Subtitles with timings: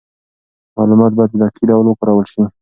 [0.77, 2.43] معلومات باید په دقیق ډول وکارول سي.